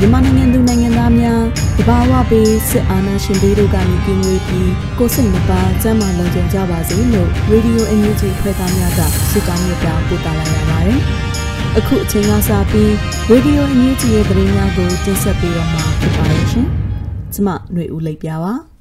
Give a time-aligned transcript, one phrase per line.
[0.00, 1.42] မြန်မာနိုင်ငံသူနိုင်ငံသားများ
[1.78, 11.00] တဘာဝပေးစစ်အာဏာရှင်တွေတို့ကနေကင်းဝေးပြီးကိုစိတ်နှပါစမ်းမလုံခြုံကြပါစေလို့ Radio NUG ဖွဲ့သားများကစစ်တောင်းမြတ်တာပို့တာလိုက်ရပါတယ်။
[11.78, 12.90] အခုအချိန်ကစပြီး
[13.30, 16.66] Radio NUG ရဲ့သတင်းများကိုတင်ဆက်ပေးတော့မှာဖြစ်ပါရဲ့ရှင်။
[17.34, 18.54] ကျမຫນွေဦးလိပ်ပြပါ။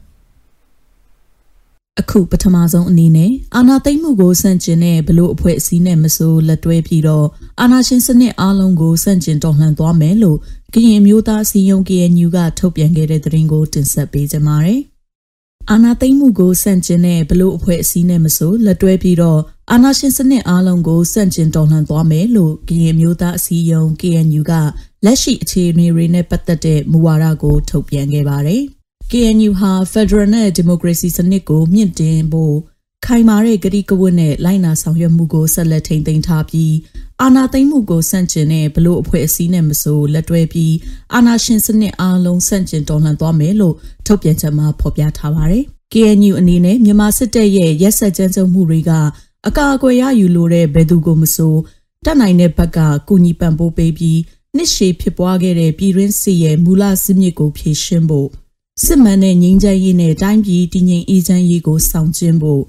[1.99, 7.27] အခုပထမဆုံးအနေနဲ့အာနာသိမ့်မှုကိုစန့်ကျင်တဲ့ဘလို့အဖွဲ့အစည်းနဲ့မဆိုလက်တွဲပြီးတော့
[7.61, 10.37] အာနာရှင်စနစ်အားလုံးကိုစန့်ကျင်တော်လှန်သွားမယ်လို့
[10.73, 14.79] ကရင်မျိုးသားစီယုံ KNU ကထုတ်ပြန်ခဲ့တဲ့သတင်းကိုတင်ဆက်ပေးကြပါမယ်။
[15.71, 19.39] အာနာသိမ့်မှုကိုစန့်ကျင်တဲ့ဘလို့အဖွဲ့အစည်းနဲ့မဆိုလက်တွဲပြီးတော့
[19.71, 24.53] အာနာရှင်စနစ်အားလုံးကိုစန့်ကျင်တော်လှန်သွားမယ်လို့ကရင်မျိုးသားစီယုံ KNU က
[25.05, 28.63] လက်ရှိအခြေအနေတွေနဲ့ပတ်သက်တဲ့မူဝါဒကိုထုတ်ပြန်ခဲ့ပါတယ်။
[29.11, 32.55] KNU ဟာ Federal နဲ့ Democracy စနစ်ကိုမြင့်တင်ဖို့
[33.05, 36.73] ခိုင်မာတဲ့ကတိကဝတ်နဲ့လိုက်နာဆောင်ရွက်မှုကိုဆက်လက်ထိန်းသိမ်းထားပြီး
[37.21, 40.75] အာဏာသိမ်းမှုကိုဆန့်ကျင်တဲ့ဘလို့အဖွဲ့အစည်းနဲ့မဆိုလက်တွဲပြီး
[41.13, 43.75] အာဏာရှင်စနစ်အားလုံးဆန့်ကျင်တော်လှန်သွားမယ်လို့
[44.05, 45.63] ထုတ်ပြန်ချက်မှာဖော်ပြထားပါတယ်။
[45.93, 48.91] KNU အနေနဲ့မြန်မာစစ်တပ်ရဲ့ရက်စက်ကြမ်းကြုတ်မှုတွေက
[49.47, 51.55] အကာအကွယ်ရယူလိုတဲ့ဘယ်သူကိုမဆို
[52.05, 54.19] တတ်နိုင်တဲ့ဘက်ကကုညီပံ့ပိုးပေးပြီး
[54.55, 58.29] နှစ်ရှည်ဖြစ်ပွားခဲ့တဲ့ပြည်တွင်းစစ်ရဲ့မူလစစ်မြစ်ကိုဖြေရှင်းဖို့
[58.83, 62.63] စစ်မှန်တဲ့ငြိမ်းချမ်းရေးနဲ့တိုင်းပြည်တည်ငြိမ်အေးချမ်းရေးကိုဆောင်ကျဉ်ဖို့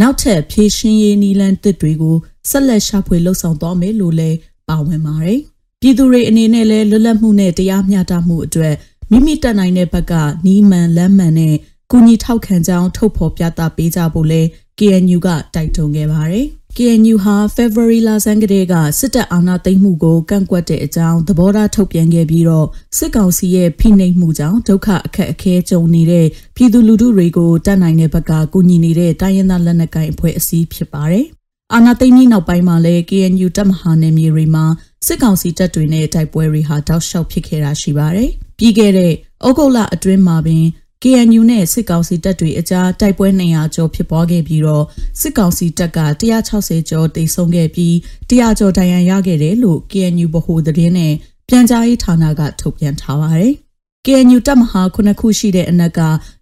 [0.00, 2.16] နောက်ထပ်ဖြည့်ရှင်းရေးနီလန်းတစ်တွေကို
[2.50, 4.36] ဆက်လက်ရှာဖွေလှုပ်ဆောင်သွားမယ်လို့လည်း
[4.68, 5.40] ပါဝင်ပါတယ်။
[5.80, 8.74] ပြည်သူတွေအနေနဲ့လည်းလွတ်လပ်မှုနဲ့တရားမျှတမှုအတွက်
[9.10, 10.12] မိမိတက်နိုင်တဲ့ဘက်က
[10.46, 11.56] နီးမှန်လမ်းမှန်နဲ့
[11.90, 14.42] ကုညီထောက်ခံကြောင်းထုတ်ဖော်ပြသပေးကြဖို့လဲ
[14.78, 16.46] KNU ကတိုက်တွန်းခဲ့ပါတယ်။
[16.78, 22.66] KNU ဟာ February လဆန်းကတည်းကစစ်တပ်အာဏာသိမ်းမှုကိုကန့်ကွက်တဲ့အကြောင်းသဘောထားထုတ်ပြန်ခဲ့ပြီးတော့
[22.96, 26.26] စစ်ကောင်စီရဲ့ဖိနှိပ်မှုကြောင့်ဒုက္ခအခက်အခဲကြုံနေတဲ့
[26.56, 31.26] ပြည်သူလူထုတွေကိုတတ်နိုင်တဲ့ဘက်ကကူညီနေတဲ့တိုင်းရင်းသားလက်နက်ကိုင်အဖွဲ့အစည်းဖြစ်ပါတယ်။
[31.74, 34.64] အာဏာသိမ်းပြီးနောက်ပိုင်းမှာလည်း KNU တပ်မဟာနယ်မြေတွေမှာ
[35.06, 39.12] စစ်ကောင်စီတပ်တွေနဲ့တိုက်ပွဲတွေဟာတောက်လျှောက်ဖြစ်ခဲ့တာရှိပါတယ်။ပြီးခဲ့တဲ့
[39.46, 40.64] ဩဂုတ်လအတွင်းမှာပင်
[41.02, 44.84] KNU နဲ့စစ်ကောင်စီတပ်တွေအကြားတိုက်ပွဲ200ကျော်ဖြစ်ပွားခဲ့ပြီးတော့
[45.20, 46.00] စစ်ကောင်စီတပ်က
[46.44, 47.94] 160ကျော်တိတ်ဆုံးခဲ့ပြီး
[48.28, 51.14] 100ကျော်ဒဏ်ရာရခဲ့တယ်လို့ KNU ဗဟိုသတင်းနဲ့
[51.48, 53.52] ပြန်ကြားရေးဌာနကထုတ်ပြန်ထားပါတယ်။
[54.06, 56.00] KNU တပ်မဟာ9ခုရှိတဲ့အနက်က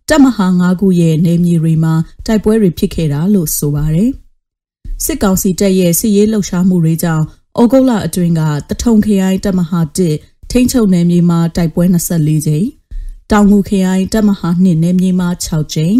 [0.09, 1.94] တပ်မဟာ9ခုရဲ့နေမြေတွေမှာ
[2.26, 4.10] တိုက်ပွဲတွေဖြစ်ခဲ့တာလို့ဆိုပါတယ်။
[5.04, 7.25] စစ်ကောင်စီတပ်ရဲ့စစ်ရေးလှုပ်ရှားမှုတွေကြောင့်
[7.60, 9.81] ဩဂုတ်လအတွင်းကတထုံခရိုင်တပ်မဟာ
[10.16, 12.66] 1ထိန်းချုပ်နယ်မြေမှာတိုက်ပွဲ24ကြိမ်
[13.31, 15.99] တောင်ငူခရိုင်တပ်မဟာ2နယ်မြေမှာ6ကြိမ်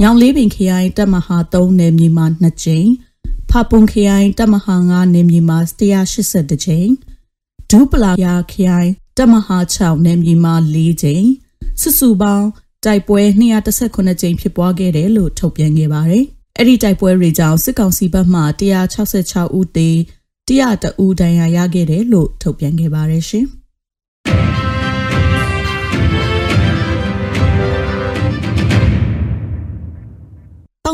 [0.00, 2.88] ညောင်လေးပင်ခရိုင်တပ်မဟာ3နယ်မြေမှာ2ကြိမ်
[3.50, 6.90] ဖာပွန်ခရိုင်တပ်မဟာ9နယ်မြေမှာ182ကြိမ်
[7.70, 11.26] ဒူပလာယာခရိုင်တပ်မဟာ6နယ်မြေမှာ4ကြိမ်
[11.80, 12.48] စုစုပေါင်း
[12.84, 13.20] တိုက်ပွဲ
[13.70, 16.24] 218ကြိမ်ဖြစ်ပွားခဲ့တယ်လို့ထုတ်ပြန်ခဲ့ပါတယ်။
[16.58, 18.42] အဲ့ဒီတိုက်ပွဲတွေကြောင့်စစ်ကောင်စီဘက်မှ
[18.98, 19.90] 166ဦးသေ
[20.48, 23.46] 100ဦးဒဏ်ရာရခဲ့တယ်လို့ထုတ်ပြန်ခဲ့ပါတယ်ရှင်။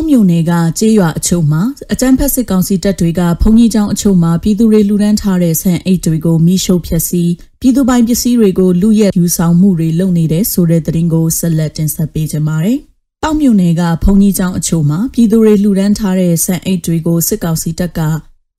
[0.00, 1.62] က်မြို့နယ်ကကြေးရွာအချို့မှာ
[1.92, 7.30] အကြမ်းဖက်စစ်ကောင်စီတပ်တွေကဘုံကြီးကျောင်းအချို့မှာပြည်သူတွေလူဒန်းထားတဲ့ဆန်အိတ်တွေကိုမိရှို့ဖျက်ဆီး
[7.60, 12.78] ပြည်သူပိုင်ပစ္စည်းတွေကိုလူရဲယူဆောင်မှုတွေလုပ်နေတဲ့ဆိုတဲ့သတင်းကိုဆက်လက်တင်ဆက်ပေးကြပါမယ်။
[13.22, 18.00] တောက်မြို့နယ်ကဘုံကြီးကျောင်းအချို့မှာပြည်သူတွေလူဒန်းထားတဲ့ဆန်အိတ်တွေကိုစစ်ကောင်စီတပ်က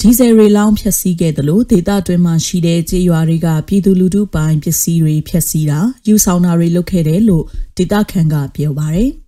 [0.02, 7.46] ဒီဇယ်ရီလောင်းဖျက်ဆီးခဲ့တယ်လို့ဒေသတွင်းမှာရှိတဲ့ကြေးရွာတွေကပြည်သူလူထုပိုင်ပစ္စည်းတွေဖျက်ဆီးတာယူဆောင်တာတွေလုပ်ခဲ့တယ်လို့
[7.78, 9.12] ဒေသခံကပြောပါတယ်။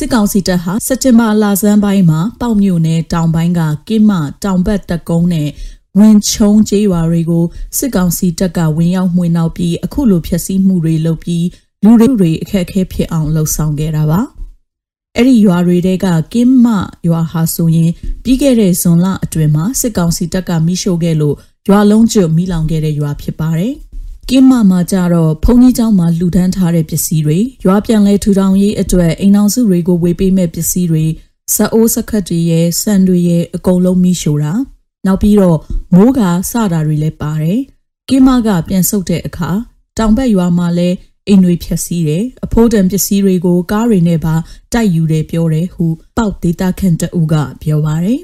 [0.00, 4.12] စစ်ကောင်စီတပ်ဟာစက်တင်ဘာလဆန်းပိုင်းမှာပေါက်မြို့နယ်တောင်ပိုင်းကကင်းမ
[4.44, 5.48] တောင်ဘက်တပ်ကုန်းနဲ့
[5.98, 7.44] ဝင်ချုံကျေးရွာတွေကို
[7.78, 11.46] စစ်ကောင်စီတပ်ကဝင်ရောက်မှွေနှောက်ပြီးအခုလိုဖျက်ဆီးမှုတွေလုပ်ပြီး
[11.84, 11.90] လူ
[12.20, 14.20] တွေအခက်အခဲဖြစ်အောင်လှုံ့ဆော်ခဲ့တာပါ
[15.16, 16.66] အဲ့ဒီရွာတွေတဲကကင်းမ
[17.08, 17.90] ရွာဟာဆိုရင်
[18.24, 21.36] ပြီးခဲ့တဲ့ဇွန်လအတွင်းမှာစစ်ကောင်စီတပ်ကမိရှို့ခဲ့လို့
[21.68, 23.74] ရွာလုံးကျွမိလောင်ခဲ့တဲ့ရွာဖြစ်ပါတယ်။
[24.29, 31.05] ကင်းမမှာကြတော့ဘုံကြီးเจ้าမှာလူဒန်းထားတဲ့ပစ္စည်းတွေရွာပြန်လဲထူထောင်ရေးအတွက်အိမ်အောင်စုတွေကိုဝေပေးမဲ့ပစ္စည်းတွေ
[31.55, 34.53] စအိုးစခတ်တွေရဲ့ဆန်တွေရဲ့အကုန်လုံးမိရှို့တာ
[35.05, 35.59] နောက်ပြီးတော့
[35.95, 36.19] မိုးက
[36.49, 37.59] စတာတွေလည်းပါတယ်။
[38.09, 39.51] ကင်းမကပြန်ဆုတ်တဲ့အခါ
[39.97, 40.95] တောင်ဘက်ရွာမှာလည်း
[41.27, 44.35] အိမ်တွေဖြက်စီးတယ်အဖိုးတန်ပစ္စည်းတွေကိုကားတွေနဲ့ပါ
[44.73, 45.85] တိုက်ယူတယ်ပြောတယ်ဟု
[46.17, 48.19] ပေါက်ဒေတာခန့်တူကပြောပါတယ်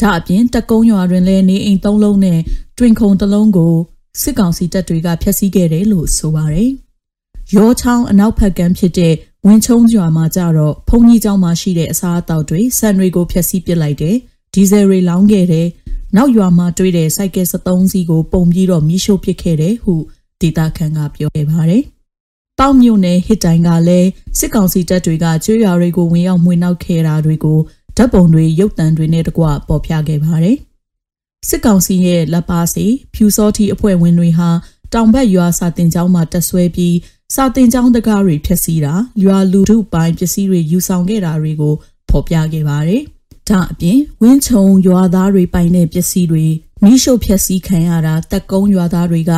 [0.00, 2.40] ဒါအပြင်တကုံးရွာတွင်လည်းနေအိမ်သုံးလုံးနဲ့
[2.78, 3.74] တွင်ခုံတစ်လုံးကို
[4.19, 6.71] စစ်ကောင်စီတပ်တွေကဖျက်ဆီးခဲ့တယ်လို့ဆိုပါတယ်
[7.55, 9.13] ရောချောင်းအနောက်ဘက်ကမ်းဖြစ်တဲ့
[9.45, 14.15] ဝင်းချုံကျွာမှာကြတော့ဖုန်ကြီးကျောင်းမှာရှိတဲ့အစားအသောက်တွေဆန်တွေကိုဖျက်ဆီးပစ်လိုက်တယ်
[14.53, 15.67] ဒီဇယ်တွေလောင်းခဲ့တယ်
[16.15, 19.93] နောက်ရွာမှာတွေ့တဲ့စိုက်ကယ်73စီးကိုပုံပြီးတော့မီးရှို့ပစ်ခဲ့တယ်ဟု
[20.41, 21.83] ဒေတာခန့်ကပြောခဲ့ပါတယ်
[22.59, 27.59] ပေါက်မြို့နယ်ဟစ်တိုင်ကလည်းစစ်ကောင်စီတပ်တွေကကျွေးရွာတွေကိုဝင်ရောက်မှွေနှောက်ခဲ့တာတွေကို
[27.97, 30.57] ဓာတ်ပုံတွေရုပ်သံတွေနဲ့တကွပေါ်ပြခဲ့ပါတယ်။
[31.49, 34.49] စစ်ကောင်စီရဲ့လက်ပါစီဖြူစောတီအဖွဲ့ဝင်တွေဟာ
[34.93, 36.97] တောင်ဘက်ရွာစာတင်ကျောင်းမှာတက်ဆွဲပြီး
[37.35, 38.93] စာတင်ကျောင်းတကားတွေဖျက်ဆီးတာ
[39.23, 41.75] ရွာလူထုပိုင်းပစ္စည်းတွေယူဆောင်ခဲ့တာတွေကို
[42.09, 43.01] ဖော်ပြခဲ့ပါတယ်။
[43.49, 46.45] ဒါအပြင်ဝင်းချုံရွာသားတွေပိုင်တဲ့ပစ္စည်းတွေ
[46.83, 49.33] မိရှုပ်ဖြက်စီးခံရတာတက်ကုန်းရွာသားတွေက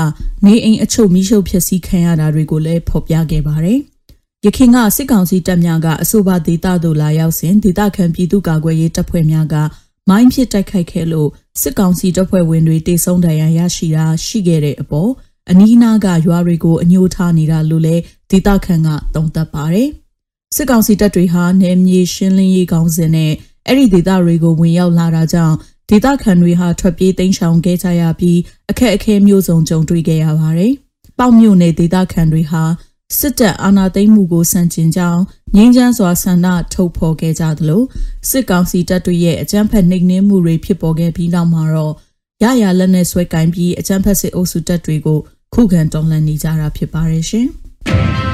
[0.45, 3.79] နေအိမ်အချုပ်မိရှုပ်ဖြက်စီးခံရတာတွေကိုလည်းဖော်ပြခဲ့ပါတယ်။
[4.45, 9.55] ရခိုင်ကစစ်ကောင်စီတပ်များကအဆိုပါဒေသသို့လာရောက်စဉ်ဒေသခံပြည်သူ့ကာကွယ်ရေးတပ်ဖွဲ့များက
[10.09, 11.29] မိုင်းဖြစ်တိုက်ခိုက်ခဲ့လို့
[11.61, 15.11] စစ်ကောင်စီတပ်ဖွဲ့ဝင်တွေတေဆုံးဒဏ်ရာရရှိတာရှိခဲ့တဲ့အပေါ်
[15.49, 18.01] အနီးနားကရွာတွေကိုအညှိုးထားနေတာလို့လည်း
[18.31, 19.89] ဒေသခံကသုံးသပ်ပါတယ်။
[20.55, 23.31] စစ်ကောင်စီတပ်တွေဟာနယ်မြေရှင်းလင်းရေးကောင်းစဉ်နဲ့
[23.67, 25.55] အဲ့ဒီဒေသတွေကိုဝင်ရောက်လာတာကြောင့်
[25.89, 28.39] ဒေသခံတွေဟာထွက်ပြေးတိမ်းရှောင်ခဲ့ကြရပြီး
[28.69, 30.73] အခက်အခဲမျိုးစုံကြုံတွေ့ခဲ့ရပါတယ်။
[31.19, 32.63] ပေါ့မြို့နယ်ဒေသခံတွေဟာ
[33.17, 35.21] စစ်တပ်အာဏာသိမ်းမှုကိုဆန့်ကျင်ကြောင်း
[35.55, 37.83] ငြိမ်းချမ်းစွာဆန္ဒထုတ်ဖော်ခဲ့ကြသလို
[38.29, 41.93] စစ်ကောင်စီတပ်တွေရဲ့အကြမ်းဖက်နှိမ်နင်းမှုတွေဖြစ်ပေါ်ခဲ့ပြီးနောက်မှာတော့
[42.43, 45.19] ရရလက်နဲ့ဆွဲကင်ပြီးအကြမ်းဖက်စစ်အုပ်စုတပ်တွေကို
[45.53, 47.47] ခုခံတော်လှန်နေကြတာဖြစ်ပါတယ်ရှင်။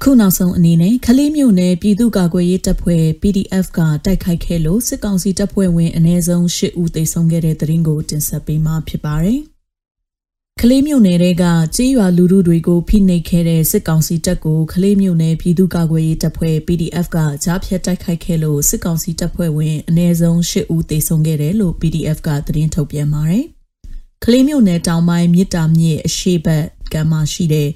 [0.00, 9.40] အခုနောက်ဆုံးအနေနဲ့ခလေးမြို့နယ်ပြည်သူ့ကာကွယ်ရေးတပ်ဖွဲ့ PDF ကတိုက်ခိုက်ခဲ့လို့စစ်ကောင်စီတပ်ဖွဲ့ဝင်အ ਨੇ ဆုံး၈ဦးသေဆုံးခဲ့တဲ့တဲ့ရင်ကိုတင်ဆက်ပေးမှာဖြစ်ပါတယ်။
[10.60, 11.44] ခလေးမြို့နယ်က
[11.76, 23.44] ကြေးရွာလူထုတွေကိုဖိနှိပ်ခဲ့တဲ့စစ်ကောင်စီတပ်ကိုခလေးမြို့နယ်ပြည်သူ့ကာကွယ်ရေးတပ်ဖွဲ့ PDF ကကြားဖြတ်တိုက်ခိုက်ခဲ့လို့စစ်ကောင်စီတပ်ဖွဲ့ဝင်အ ਨੇ ဆုံး၈ဦးသေဆုံးခဲ့တယ်လို့ PDF ကသတင်းထုတ်ပြန်ပါတယ်။
[24.24, 27.68] ခလေးမြို့နယ်တောင်ပိုင်းမြစ်တာမြစ်အရှိတ်ဘက်ကမ်းမှာရှိတဲ့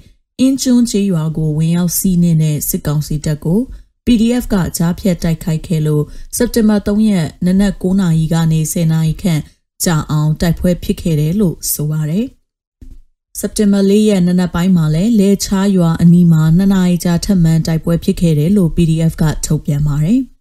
[0.43, 3.59] အင်းကျွန်းကျေးရွာကိုဝင်ရောက်စီးနှင်းတဲ့စစ်ကောင်စီတပ်ကို
[4.05, 6.03] PDF ကကြားဖြတ်တိုက်ခိုက်ခဲ့လို့
[6.37, 9.41] စက်တင်ဘာ3ရက်နနက်9နာရီကနေ10နာရီခန့်
[9.83, 12.25] ကြာအောင်တိုက်ပွဲဖြစ်ခဲ့တယ်လို့ဆိုပါတယ်။
[13.39, 20.21] စက်တင်ဘာ4ရက်နနက်ပိုင်းမှာလည်းလဲချားရွာအနီးမှာ2နာရီကြာထပ်မံတိုက်ပွဲဖြစ်ခဲ့တယ်လို့ PDF ကထုတ်ပြန်ပါတယ်။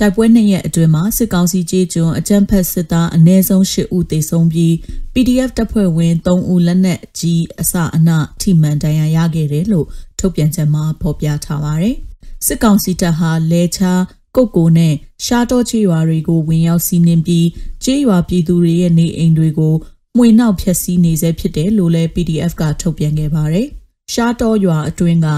[0.00, 4.72] တိုက်ပွဲနှစ်ရက်အတွင်းမှာစစ်ကောင်စီကြေးကျွန်းအကြမ်းဖက်စစ်သားအ ਨੇ ဆုံး၈ဦးသေဆုံးပြီး
[5.12, 8.10] PDF တပ်ဖွဲ့ဝင်3ဦးလက်နက်ကြီးအစအန
[8.40, 9.86] ထိမှန်ဒဏ်ရာရခဲ့တယ်လို့
[10.18, 11.96] ထုတ်ပြန်ချက်မှာဖော်ပြထားပါတယ်။
[12.46, 13.92] စစ်ကောင်စီတပ်ဟာလဲချာ
[14.36, 17.46] ကုတ်ကိုနဲ့ရှားတော့ချေရွာတွေကိုဝင်ရောက်စီးနင်းပြီး
[17.84, 19.74] ချေရွာပြည်သူတွေရဲ့နေအိမ်တွေကို
[20.16, 23.66] မှွေနှောက်ဖျက်ဆီးနေဆဲဖြစ်တယ်လို့လည်း PDF ကထုတ်ပြန်ခဲ့ပါတယ်။
[24.12, 25.28] ရှားတော့ရွာအတွင်းက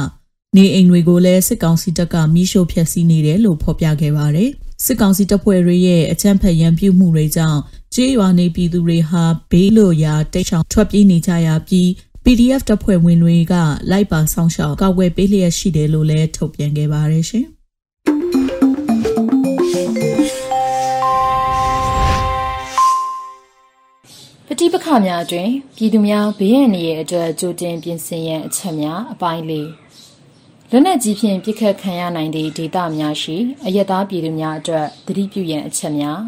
[0.57, 4.51] နေအိမ်တွေကိုလည်းစစ်ကောင်စီတပ်ကမိရှို့ဖျက်ဆီးနေတယ်လို့ဖော်ပြခဲ့ပါတယ်။
[4.85, 7.61] စစ်ကောင်စီတပ်ဖွဲ့တွေရဲ့အကြမ်းဖက်ရန်ပြုမှုတွေကြောင့်
[7.95, 11.89] ကျေးရွာနေပြည်သူတွေဟာဘေးလွတ်ရာတိတ်ဆောင်ထွက်ပြေးနေကြရပြီး
[12.25, 13.55] PDF တပ်ဖွဲ့ဝင်တွေက
[13.91, 17.47] လိုက်ပါဆောင်ရှောက်ကောက်ွယ်ပေးလျက်ရှိတယ်လို့လည်းထုတ်ပြန်ခဲ့ပါတယ်ရှင်။
[24.47, 29.69] ပဋိပက္ခများအတွင်ပြည်သူများဘေးရန်နေရအတွက်ကြိုတင်ပြင်ဆင်ရန်အချက်များအပိုင်းလေး
[30.73, 33.37] လက်နက်ကြီးဖြင့်ပစ်ခတ်ခံရနိုင်သည့်ဒေသများရှိ
[33.67, 36.21] အရက်သားပြည်သူများအတွက်သတိပြုရန်အချက်များ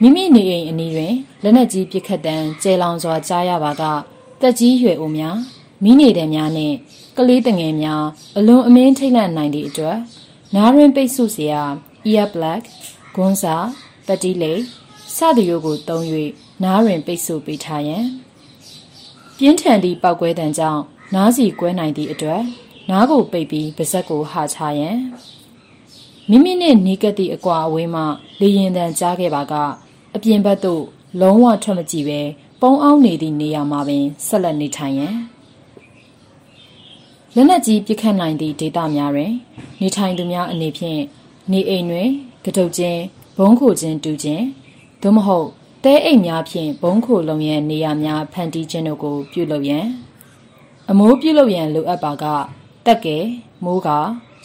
[0.00, 3.82] မိမိနေအိမ်အနီးတွင်လက်နက်ကြီးပစ်ခတ်တံကျဲလောင်စွာကြားရပါက
[4.40, 5.36] တက်ကြီးရွယ်အိုများ
[5.84, 6.76] မိနေတဲ့များနှင့်
[7.16, 8.04] ကလေးတငယ်များ
[8.36, 9.98] အလွန်အမင်းထိတ်လန့်နိုင်သည့်အတွက်
[10.54, 11.62] နားရင်ပိတ်ဆို့စရာ
[12.10, 12.62] ear plug
[13.14, 13.56] ဂွန်းစာ
[14.06, 14.62] ပတိလိတ်
[15.16, 16.04] စသည့်ရိုးကိုတုံး၍
[16.62, 18.04] နားရင်ပိတ်ဆို့ပေးထားရန်
[19.38, 20.82] ပြင်းထန်သည့်ပောက်ကွဲတံကြောင့်
[21.14, 22.42] နားစီကွဲနိုင်သည့်အတွက်
[22.90, 24.98] နားကိုပိတ်ပြီးပါဇက်ကိုဟာချရန်
[26.28, 28.02] မိမိနဲ့နီးကပ်သည့်အကွာအဝေးမှ
[28.40, 29.54] လေရင်တန်ကြားခဲ့ပါက
[30.14, 30.84] အပြင်ဘက်သို့
[31.20, 32.20] လုံးဝထွက်မကြည့်ပဲ
[32.60, 35.14] ပုံအောင်နေသည့်နေရာမှာပင်ဆက်လက်နေထိုင်ရန်
[37.34, 39.32] လက်နက်ကြီးပစ်ခတ်နိုင်သည့်ဒေသများတွင်
[39.80, 41.00] နေထိုင်သူများအနေဖြင့်
[41.52, 42.08] နေအိမ်တွင်
[42.44, 43.00] ကတုတ်ချင်း
[43.38, 44.44] ဘုံခိုခြင်းတူခြင်း
[45.02, 45.48] သို့မဟုတ်
[45.84, 49.86] တဲအိမ်များဖြင့်ဘုံခိုလုံရန်နေရာများဖန်တီးခြင်းတို့ကိုပြုလုပ်ရန်
[50.90, 52.24] အမိုးပြုလုပ်ရန်လိုအပ်ပါက
[52.86, 53.18] တက်ကဲ
[53.64, 53.88] မိုးက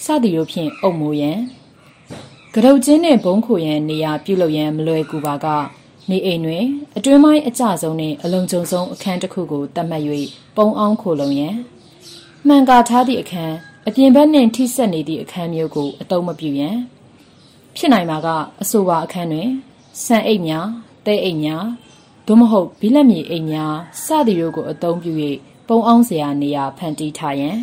[0.04, 1.40] စသည်တို့ဖြင့်အုပ်မိုးရန်
[2.54, 5.48] ကရုတ်ချင်းနှင့်ဘုံခိုရန်နေရာပြုလုပ်ရန်မလွယ်ကူပါက
[6.10, 6.66] နေအိမ်တွင်
[6.98, 10.04] အတွင်းပိုင်းအကျဆုံးနှင့်အလုံးကျုံဆုံးအခန်းတစ်ခုကိုတတ်မှတ်၍
[10.58, 11.56] ပုံအောင်ခိုလုံရန်
[12.48, 13.56] မှန်ကာထားသည့်အခန်း
[13.88, 16.78] အပြင်ဘက်နှင့်ထိဆက်နေသည့်အခန်းမျိုးကိုအတုံးမပြုရန်
[17.76, 18.28] ဖြစ်နိုင်ပါက
[18.62, 19.50] အဆိုပါအခန်းတွင်
[20.04, 20.68] ဆန်အိတ်များ
[21.06, 21.66] တဲအိတ်များ
[22.28, 23.74] သို့မဟုတ်ဘီလက်မြေအိတ်များ
[24.06, 25.12] စသည်တို့ကိုအသုံးပြု၍
[25.68, 27.58] ပုံအောင်စရာနေရာဖန်တီးထားရန်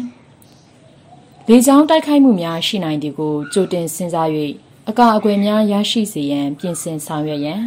[1.51, 4.29] လေကြောင်းတိုက်ခိုက်မှုများရှိနိုင်သည်ကိုကြိုတင်စဉ်းစား၍
[4.89, 7.63] အကာအကွယ်များရရှိစေရန်ပြင်ဆင်ဆောင်ရွက်ရန်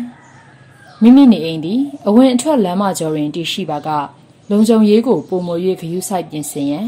[1.02, 3.90] မိမိနေအိမ်သည်အဝင်အထွက်လမ်းမကျော်တွင်တည်ရှိပါက
[4.50, 6.88] လုံခြုံရေးကိုပုံမွေ၍ဂရုစိုက်ပြင်ဆင်ရန်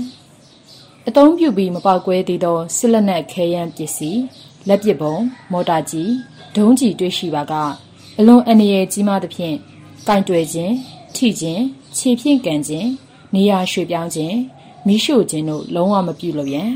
[1.07, 4.21] အသုံးပြုပြီးမပေါက်ကွဲသေးသောစစ်လက်နက်ခဲယမ်းပစ္စည်း
[4.67, 5.15] လက်ပစ်ပုံ
[5.51, 6.11] မော်တာကြီး
[6.55, 7.53] ဒုံးကြီးတွေ့ရှိပါက
[8.19, 9.55] အလွန်အန္တရာယ်ကြီးမားသဖြင့်
[10.07, 10.73] ကင်တွယ်ခြင်း
[11.15, 11.63] ထိခြင်း
[11.97, 12.89] ခြေဖြင့်ကန်ခြင်း
[13.33, 14.37] နေရာရွှေ့ပြောင်းခြင်း
[14.87, 16.69] မိရှို့ခြင်းတို့လုံးဝမပြုလုပ်ရန်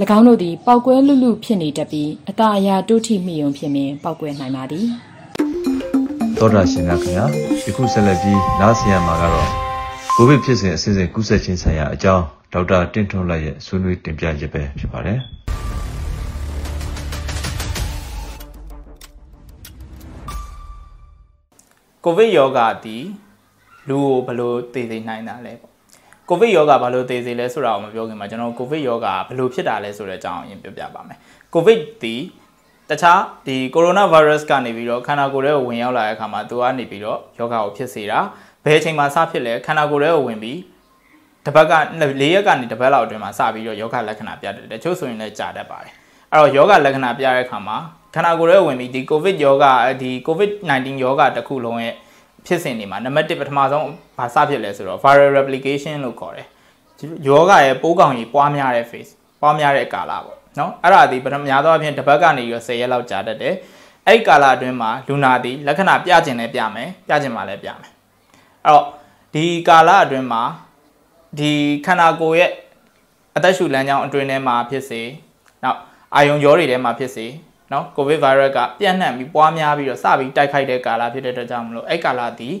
[0.16, 4.86] ၎င်းတို့သည်ပောက်ကွဲလူလူဖြစ်နေတတ်ပြီးအตาအရာတိုးထိမိယုံဖြစ်မင်ပောက်ကွဲနိုင်ပါသည်
[6.36, 7.26] သောတာရှင်များခင်ဗျာ
[7.66, 9.50] ယခုဆက်လက်ပြီးနားဆင်ရမှာကတော့
[10.16, 15.18] ကိုဗစ်ဖြစ်စဉ်အစဉ်စဉ်ကူးစက်ခြင်းဆိုင်ရာအကြောင်းဒေါက်တာတင့်ထွန်းလိုက်ရဲ့ဆွေးနွေးတင်ပြချက်ပဲဖြစ်ပါတယ်
[22.04, 23.04] ကိုဗစ်ယောဂသည်
[23.88, 25.69] လူကိုဘယ်လိုသိသိနိုင်တာလဲပေါ့
[26.32, 31.18] ကိုဗစ်ယောဂဘာလို့သိစေလဲဆိုတာကိုမပြောခင်မှာကျွန်တော်ကိုဗစ်ယောဂဘယ်လိုဖြစ်တာလဲဆိုတဲ့အကြောင်းအရင်ပြောပြပါမယ်
[31.54, 32.20] ကိုဗစ်သည်
[32.90, 38.18] တခြားဒီကိုရိုနာဗိုင်းရပ်စ်ကနေပြီးတော့ခန္ဓာကိုယ်ထဲကိုဝင်ရောက်လာတဲ့အခါမှာသူကနေပြီးတော့ယောဂကိုဖြစ်စေတာ
[38.64, 40.58] ဘယ်အချိန်မှာစဖြစ်လဲခန္ဓာကိုယ်ထဲကိုဝင်ပြီး
[41.46, 41.72] တပတ်က
[42.20, 45.92] ၄ရက်ကနေတပတ်လောက်အတွင်းမှာစပြီးတော့ယောဂလက္ခဏာပြတတ်တယ်တချို့ဆိုရင်လည်းကြာတတ်ပါတယ်
[46.32, 47.76] အဲ့တော့ယောဂလက္ခဏာပြတဲ့အခါမှာ
[48.14, 49.66] ခန္ဓာကိုယ်ထဲဝင်ပြီးဒီကိုဗစ်ယောဂ
[50.02, 51.94] ဒီ COVID-19 ယောဂတစ်ခုလုံးရဲ့
[52.46, 56.46] ဖြစ်စဉ်တွေမှာနံပါတ်1ပထမဆုံးဘာစဖြစ်လဲဆိုတော့ viral replication လို့ခေါ်တယ်
[57.26, 63.54] ယောဂရဲ့ပိုးကောင်ကြီးပွားများတဲ့ phase ပွားများတဲ့ကာလပေါ့နော်အဲ့ဒါဒီပထမများသောအားဖြင့်တစ်ပတ်ကနေပြီးတော့10ရက်လောက်ကြာတတ်တယ်
[64.06, 67.90] အဲ့ဒီကာလအတွင်းမှာလူနာသည်လက္ခဏာပြကျင်လည်းပြမယ်ပြကျင်မှလည်းပြမယ်
[68.64, 68.84] အဲ့တော့
[69.34, 70.42] ဒီကာလအတွင်းမှာ
[71.38, 71.52] ဒီ
[71.86, 72.50] ခန္ဓာကိုယ်ရဲ့
[73.36, 75.02] အသက်ရှူလမ်းကြောင်းအတွင်းထဲမှာဖြစ်စေ
[75.64, 75.78] နောက်
[76.14, 77.26] အာယုံကြောတွေထဲမှာဖြစ်စေ
[77.72, 82.54] နော်ကိုဗစ်ဗိုင်းရပ်ကပြန့်နှံ့ပြီးပွားများပြီးတော့စပြီးတိုက်ခိုက်တဲ့ကာလဖြစ်တဲ့အတွက်ကြောင့်မလို့အဲ့ကာလသည်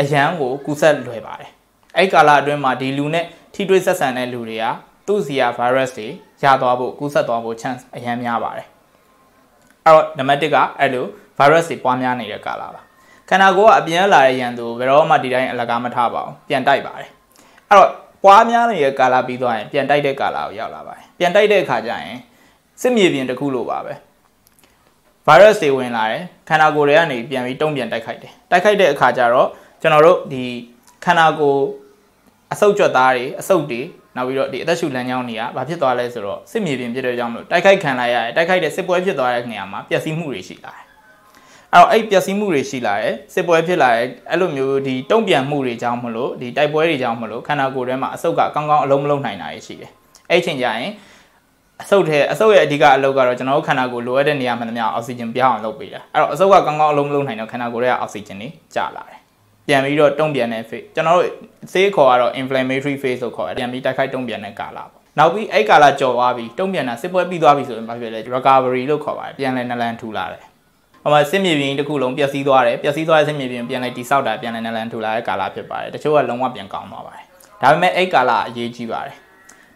[0.00, 1.50] အရန်ကိုကူးစက်လွယ်ပါတယ်
[1.96, 4.64] အဲ့ကာလအတွင်းမှာဒီလူနဲ့ထိတွေ့ဆက်ဆံတဲ့လူတွေက
[5.06, 6.08] သူ့စီယာ virus တွေ
[6.42, 8.66] ရသွားဖို့ကူးစက်သွားဖို့ chance အရန်များပါတယ်
[9.84, 11.06] အဲ့တော့နံပါတ်1ကအဲ့လို
[11.38, 12.80] virus တွေပွားများနေတဲ့ကာလပါ
[13.28, 17.08] ခန္ဓာကိုယ်ကအပြန်လာတဲ့ရန်သူဘယ်တော့မှဒီတိုင်းအလကားမထားပါဘူးပြန်တိုက်ပါတယ်
[17.68, 17.90] အဲ့တော့
[18.24, 22.16] ပွားများနေတဲ့ကာလပြီးသွားရင်ပြန်တိုက်တဲ့ကာလကိုရောက်လာပါတယ်ပြန်တိုက်တဲ့အခါကျရင်
[22.80, 23.92] စစ်မြေပြင်တစ်ခုလိုပါပဲ
[25.26, 29.48] virus တွေဝင်လာတယ်ခန္ဓာကိုယ်တွေကနေပြန်ပြီးတုံ့ပြန်တိုက်ခိုက်တယ်တိုက်ခိုက်တဲ့အခါကျတော့
[29.82, 30.44] ကျွန်တော်တို့ဒီ
[31.04, 31.62] ခန္ဓာကိုယ်
[32.52, 33.80] အဆုတ်ကြွက်သားတွေအဆုတ်တွေ
[34.16, 40.84] နောက်ပြီးတော့ဒီအသက်ရှူလမ်းကြောင်းတွေကဘာဖြစ်သွားလဲဆိုတော့စစ်မြေပြင်ဖြစ်တဲ့ကြောင့်မလို့တိုက်ခိုက်ခံလိုက်ရတယ်တိုက်ခိုက်တဲ့စစ်ပွဲဖြစ်သွားတဲ့နေရာမှာပျက်စီးမှုတွေရှိလာတယ်
[41.72, 49.90] အဲ့တော့အဲ့ပျက်စီးမှုတွေရှိလာတယ်စစ်ပွဲဖြစ်လာတယ်အဲ့လိုမျိုးဒီတုံ့ပြန်မှုတွေကြောင့်မလို့ဒီတိုက်ပွဲတွေကြောင့်မလို့ခန္ဓာကိုယ်ထဲမှာအဆုတ်ကကောင်းကောင်းအလုံးမလုံးနိုင်တာရှိတယ်
[50.30, 50.90] အဲ့ချိန်ကျရင်
[51.82, 59.18] အဆုတ်ထဲအဆုတ်ရဲ့အဓိကအလုပ်ကတော့ကျွန်တော်တို့ခန္ဓာကိုယ်လိုအပ်တဲ့နေရာမှန်သမျှအောက်ဆီဂျင်ပြောင်းအောင်လုပ်ပေးတာအဲ့တော့အဆုတ်ကကောင်းကောင်းအလုံးမလုံးနိုင်တော့ခန္ဓာကိုယ်ရဲ့အောက်ဆီဂျင်တွေကျလာတယ်
[59.66, 61.28] ပြန်ပြီးတော့တုံ့ပြန်တဲ့ phase ကျွန်တော်တို့
[61.72, 70.42] ဆေးခေါ်ကတော့ inflammatory phase လို့ခေါ်တယ်ပြန်ပြီးတိုက်ခိုက်တုံ့ပြန်တဲ့ကာလပေါ့နောက်ပြီးအဲ့ကာလကြော်သွားပြီးတုံ့ပြန်တာစစ်ပွဲပြီးသွားပြီဆိုရင်ဘာဖြစ်လဲ recovery လို့ခေါ်ပါတယ်ပြန်လဲနလန်ထူလာတယ်
[71.02, 77.24] ဟိုမှာစစ်မြေပြင်တစ်ခုလုံးပျက်စီးသွားတယ်ပျက်စီးသွားတဲ့စစ်မြေပြင်ပြန်လဲတိဆောက်တာပြန်လဲနလန်ထူလာတဲ့ကာလဖြစ်ပါတယ်တချို့ကလုံးဝပြန်ကောင်းသွားပါတယ်
[77.62, 79.16] ဒါပေမဲ့အဲ့ကာလအရေးကြီးပါတယ်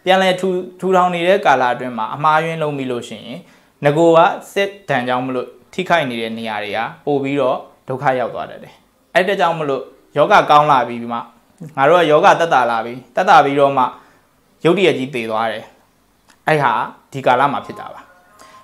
[0.05, 0.47] ပြန်လဲထူ
[0.79, 3.39] ထူထောင်နေတဲ့ကာလအတွင်းမှာအမှားယွင်းလုံးပြီလို့ရှိရင်
[3.83, 4.19] ငကိုက
[4.53, 8.73] စစ်တန်ကြောင်းမလို့ထိခိုက်နေတဲ့နေရာတွေကပို့ပြီးတော့ဒုက္ခရောက်သွားတတ်တယ်
[9.13, 9.83] အဲ့တဲ့ကြောင့်မလို့
[10.17, 11.19] ယောဂကောင်းလာပြီးမှ
[11.77, 13.83] ငါတို့ကယောဂတက်တာလာပြီးတက်တာပြီးတော့မှ
[14.65, 15.65] ရုပ်တရက်ကြီးတည်သွားတယ်
[16.47, 16.73] အဲ့ဟာ
[17.11, 18.01] ဒီကာလမှာဖြစ်တာပါ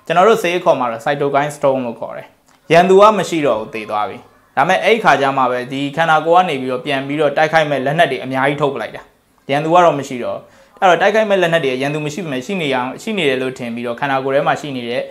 [0.06, 2.26] ကျွန်တော်တို့ဆေးခေါ်မှာတော့ cytokine storm လို့ခေါ်တယ်
[2.72, 4.18] ရန်သူကမရှိတော့ဘူးတည်သွားပြီ
[4.56, 9.02] ဒါပေမဲ့အဲ့ခါကျမှပဲဒီခန္ဓာကိုယ်ကနေပြီးတော့ပြန်ပြီးတော့တိုက်ခိုက်မဲ့လက်နက်တွေအများကြီးထုတ်ပလိုက်တာ
[9.50, 10.38] ရန်သူကတော့မရှိတော့
[10.80, 15.02] အဲ့တော့တိုက်ခိုက်မဲ့လက်နက်တွေရန်သူမရှိမှရှိနေအောင်ရှိနေတယ်လို့ထင်ပြီးတော့ခန္ဓာကိုယ်ထဲမှာရှိနေတဲ့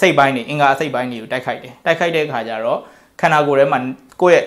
[0.00, 2.78] စိတ်ပိုင်းတွေအင်္ဂါအစိတ်ပိုင်းတွေကိုတိုက်ခိုက်တယ်တိုက်ခိုက်တဲ့အခါကျတော့
[3.20, 3.78] ခန္ဓာကိုယ်ထဲမှာ
[4.20, 4.44] ကိုယ့်ရဲ့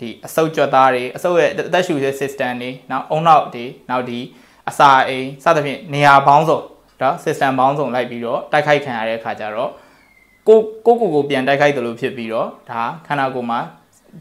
[0.00, 4.18] ဒီအဆုတ်ကြွသားတွေအဆုတ်ရဲ့အသက်ရှူတဲ့ system တွေနောက်အုံနောက်တွေနောက်ဒီ
[4.68, 6.60] အစာအိမ်စသဖြင့်နေရာပေါင်းစုံ
[7.00, 9.70] ဒါ system ပေါင်းစုံလိုက်ပြီးတော့တိုက်ခိုက်ခံရတဲ့အခါကျတော့
[10.48, 13.60] ကိုကိုကိုကိုပြန်တိုက်ခိုက်တယ်လို့ဖြစ်ပြီးတော့ဒါခန္ဓာကိုယ်မှာ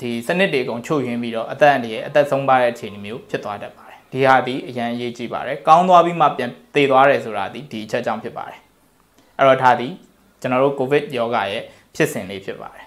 [0.02, 8.60] ဒီစနစ်တွေအကုန်ချုပ်ယွင်းပြီးတော့အသက်အန္တရာယ်အသက်ဆုံးပါတဲ့အခြေအနေမျိုးဖြစ်သွားတတ်ပါတယ် ဒီဟာဒီအရန်အရေးကြီးပါတယ်ကောင်းသွားပြီးမှပြန်တည်သွားတယ်ဆိုတာဒီဒီအချက်ကြောင့်ဖြစ်ပါတယ်
[9.38, 9.88] အဲ့တော့ဒါဒီ
[10.42, 11.64] ကျွန်တော်တို့ကိုဗစ်ယောဂရဲ့
[11.96, 12.86] ဖြစ်စဉ်လေးဖြစ်ပါတယ်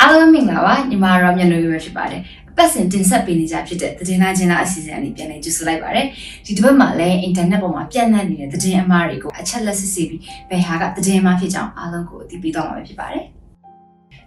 [0.00, 2.20] အားလုံးမင်္ဂလာပါညီမရောမျက်နှာရပဲဖြစ်ပါတယ်
[2.56, 6.06] ပတ်စဉ်တင်ဆက်ပေးနေကြဖြစ်တဲ့သတင်းသားချင်းသားအစီအစဉ်အနေပြန်လည်ကြိုဆိုလိုက်ပါတယ်
[6.46, 13.24] ဒီတစ်ပတ်မှာလည်းအင်တာနက်ပေါ်မှာပြန့်နှံ့နေတဲ့သတင်းအမှားတွေကိုအချက်လက်စစ်စစ်ပြီးဘယ်ဟာကသတင်းအမှားဖြစ်ကြောင်းအားလုံးကိုအသိပေးသွားမှာဖြစ်ပါတယ်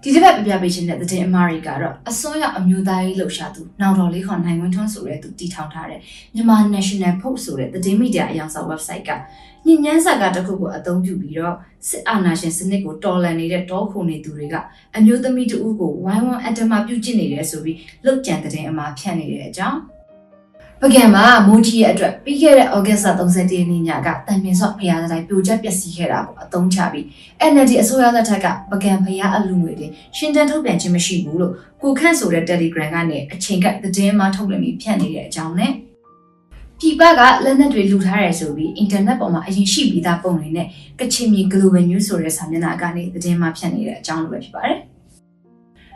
[0.08, 6.00] ဒီတစ်ပတ်ပြပြပေးခြင်းတဲ့သတင်းအမှားတွေကတော့အစိုးရအမျိုးသားရေးလှုပ်ရှားသူနောက်တော်လေးခေါ်နိုင်ဝင်းထွန်းဆိုတဲ့သူတည်ထောင်ထားတဲ့
[6.36, 9.12] မြန်မာ National Post ဆိုတဲ့သတင်းမီဒီယာအယောင်ဆောင် website က
[9.66, 11.56] ညဉ့်ညမ်းစာကတစ်ခုကိုအသုံးပြုပြီးတော့
[11.88, 14.56] စစ်အာဏာရှင်စနစ်ကိုတော်လှန်နေတဲ့တောခုနေသူတွေက
[14.98, 19.80] အမျိုးသမီးတဦးကိုဝိုင်းဝန်းအတ္တမပြုကျင့်နေတယ်ဆိုပြီးလှုပ်ကြံတဲ့အမှာဖြန့်နေတဲ့အကြောင်း
[20.82, 27.06] ပကံမှာမိုးကြီးရဲ့အတွက်ပြီးခဲ့တဲ့ဩဂတ်စ်31ရက်နေ့ညကတန်မြင့်စော့ဖရားတိုင်းပြိုကျပျက်စီးခဲ့တာကိုအသုံးချပြီး
[27.52, 35.72] NLD အစိုးရလက်ထက်ကပကံဖရားအလူငွေတွေရှင်းတန်းထုတ်ပြန်ခြင်းမရှိဘူးလို့ကိုခန့်ဆိုတဲ့ Telegram ကနေအချိန်ကသတင်းမှထုတ်လွှင့်ပြီးဖြန့်နေတဲ့အကြောင်းနဲ့
[36.80, 40.68] ပြည်ပကလက်နက်တွေလူထားရဲဆိုပြီးအင်တာနက်ပေါ်မှာအရင်ရှိပြီးသားပုံတွေနဲ့
[41.00, 44.80] ကချင်မြေ Global News ဆိုတဲ့စာမျက်နှာကနေသတင်းမှဖြန့်နေတဲ့အကြောင်းလိုပဲဖြစ်ပါတယ်။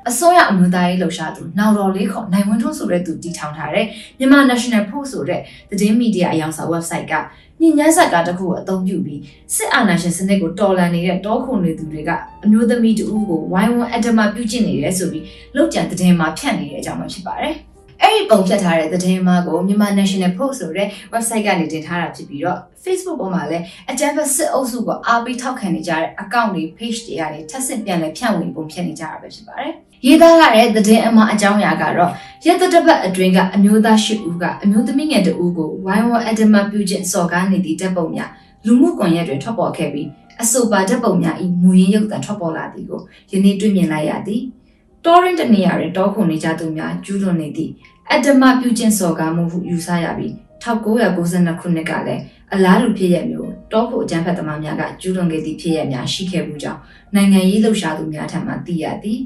[0.09, 3.85] အစိုးရအမျိုးသားရေးလှုပ်ရှားသူနောက်တော်လေးခေါ်နိုင်ဝင်းထွန်းဆိုတဲ့သူတည်ထောင်ထားတဲ့
[4.19, 7.13] မြန်မာ National Post ဆိုတဲ့သတင်းမီဒီယာအယောင်ဆောင် website က
[7.61, 9.21] ညဉ့်ညမ်းဆက်ကားတစ်ခုကိုအသုံးပြုပြီး
[9.55, 12.09] စစ်အာဏာရှင်စနစ်ကိုတော်လှန်နေတဲ့တောခုနေသူတွေက
[12.43, 15.25] အမျိုးသမီးတဦးကိုဝိုင်းဝန်းအတ္တမပြုကျင့်နေတယ်ဆိုပြီး
[15.55, 17.55] လောက်ကျန်သတင်းမှာဖြန့်နေတဲ့အကြောင်းပဲဖြစ်ပါတယ်။
[18.01, 29.73] အဲ့ဒီပုံဖြတ်ထားတဲ့သတင်းမှာကိုမြန်မာ National Post ဆိုတဲ့ website ကနေတင်ထားတာဖြစ်ပြီးတော့ Facebook ပေါ်မှာလည်းအကြမ်းဖက်စစ်အုပ်စုကိုအားပေးထောက်ခံနေကြတဲ့ account တွေ page တွေကနေထပ်ဆင့်ပြန်လည်ဖြန့်ဝေပုံဖြတ်နေကြတာပဲဖြစ်ပါတယ်။
[30.05, 32.11] ရေးသားရတဲ့သတင်းအမှားအကြောင်းအရာကတော့
[32.45, 38.29] ရက်သက်တစ်ပတ်အတွင်းကအမျိုးသားရှိဦးကအမျိုးသမီးငယ်တဦးကိုဝိုင်းဝန်းအဒမပြုခြင်းစော်ကားနေသည့်တပ်ပုံများ
[38.65, 40.07] လူမှုကွန်ရက်တွေထွက်ပေါ်ခဲ့ပြီး
[40.41, 42.99] အဆိုပါတပ်ပုံများဤမူရင်းရုပ်သံထွက်ပေါ်လာသည်ကို
[43.31, 44.43] ယနေ့တွေ့မြင်လိုက်ရသည်။
[45.05, 47.71] torrent တနေရာတွင်တောခုန်နေကြသူများကျူးလွန်နေသည့်
[48.11, 52.21] အတ္တမပြုကျင့်စော်ကားမှုဟုယူဆရပြီး1992ခုနှစ်ကလည်း
[52.53, 56.79] အလားတူဖြစ်ရမျိုးတောဖို့အကြမ်းဖက်သမားများကကျူးလွန်ခဲ့သည့်ဖြစ်ရများရှိခဲ့မှုကြောင့်
[57.15, 59.19] နိုင်ငံရေးလှုပ်ရှားသူများထံမှသိရသည်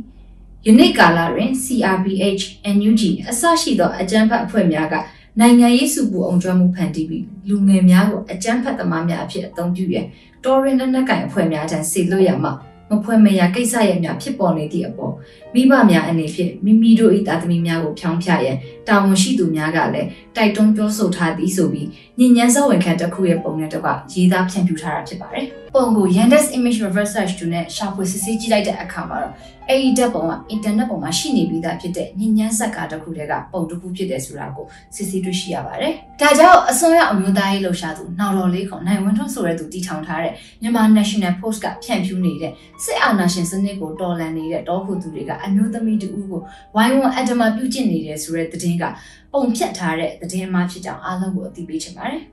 [0.68, 2.44] ယနေ့ကာလတွင် CRPH,
[2.76, 4.96] NUG အစရှိသောအကြမ်းဖက်အဖွဲ့များက
[5.40, 10.06] နိုင်ငံရေးစုပူအောင်ကျွမ်းမှုဖန်တီးပြီးလူငယ်များကိုအကြမ်းဖက်သမားများအဖြစ်အသုံးပြုရန်
[10.46, 12.50] တော်ရင်လက်နက်ကင်အဖွဲ့များထံဆေလွတ်ရမှ
[12.90, 15.14] မဖွယ်မရကိစ္စရဲ့များဖြစ်ပေါ်နေသည့်အပေါ်
[15.56, 21.88] မိဘများအနေဖြင့်မိမိတို့၏သားသမီးများကိုဖြောင်းဖြရန်တာဝန်ရှိသူများကလည်းတိုက်တွန်းပြောဆိုထားသည်ဆိုပြီး
[22.20, 29.34] ညဉ့်ညမ်းစောဝင်ခံတစ်ခုရဲ့ပုံနဲ့တော့ရေးသားဖြန့်ဖြူးထားတာဖြစ်ပါတယ်။ပုံကို Yandex Image Reverse Search တူနဲ့ရှာဖွေစစ်ဆေးကြည့်လိုက်တဲ့အခါမှာတော့
[29.70, 42.52] အဲဒီဓာတ်ပုံကအင်တာနက်ပေါ်မှာရှိနေပြီးသားဖြစ်တဲ့ညဉ့်ညမ်းဆက်ကားတစ်ခုတည်းကပုံတစ်ခုဖြစ်တယ်ဆိုတာကိုစစ်ဆေးတွေ့ရှိရပါတယ်။ဒါကြောင့်အစွန်းရောက်အမျိုးသားရေးလှုပ်ရှားသူနောက်တော်လေးခေါ်နိုင်ဝင်းထွန်းဆိုတဲ့သူတည်ထောင်ထားတဲ့မြန်မာ National Post ကဖြန့်ဖြူးနေတဲ့
[42.84, 46.42] စစ်အာဏာရှင်စနစ်ကိုတော်လှန်နေတဲ့တောခုသူတွေကအမျိုးသမီးတူကို
[46.76, 48.84] ဝိုင်းဝန်းအတ္တမပြုကျင့်နေတယ်ဆိုတဲ့သတင်းက
[49.32, 52.24] ပုံဖြတ်ထားတဲ့သတင်းအမှားဖြစ်ကြောင်းအားလုံးကိုအသိပေးချင်ပါတယ်